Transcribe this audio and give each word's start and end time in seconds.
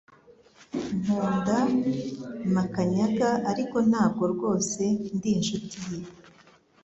Nkunda 0.99 1.57
Makanyaga 2.55 3.29
ariko 3.51 3.77
ntabwo 3.89 4.23
rwose 4.33 4.81
ndi 5.15 5.29
inshuti 5.37 5.77
ye 5.89 5.99